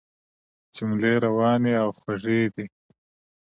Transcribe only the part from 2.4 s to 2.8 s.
دي.